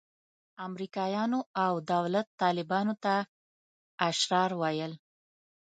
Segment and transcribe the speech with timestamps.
[0.67, 3.15] امریکایانو او دولت طالبانو ته
[4.09, 4.93] اشرار ویل.